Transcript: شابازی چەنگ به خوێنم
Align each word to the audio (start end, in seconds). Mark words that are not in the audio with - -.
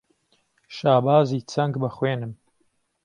شابازی 0.75 1.39
چەنگ 1.51 1.73
به 1.81 1.89
خوێنم 1.95 2.33